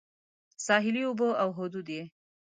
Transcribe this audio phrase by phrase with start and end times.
[0.65, 2.03] ساحلي اوبه او حدود یې